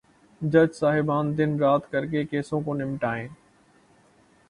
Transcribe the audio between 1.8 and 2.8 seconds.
کر کے کیسوں کو